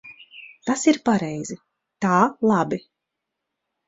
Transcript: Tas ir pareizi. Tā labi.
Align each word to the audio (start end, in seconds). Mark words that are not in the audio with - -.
Tas 0.69 0.85
ir 0.91 0.97
pareizi. 1.09 1.57
Tā 2.05 2.21
labi. 2.53 2.81